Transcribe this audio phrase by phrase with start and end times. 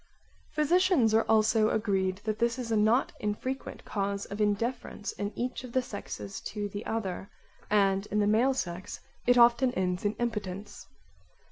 [0.49, 5.63] Physicians are also agreed that this is not an infrequent cause of indifference in each
[5.63, 7.29] of the sexes to the other,
[7.69, 10.87] and in the male sex it often ends in impotence.